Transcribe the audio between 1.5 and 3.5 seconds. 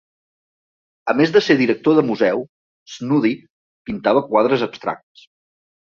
director de museu, Snoddy